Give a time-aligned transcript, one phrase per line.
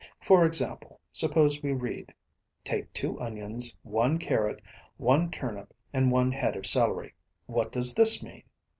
[0.19, 0.79] For instance,
[1.11, 2.11] suppose we read,
[2.63, 4.59] "Take two onions, one carrot,
[4.97, 7.13] one turnip, and one head of celery,"
[7.45, 8.41] what does this mean?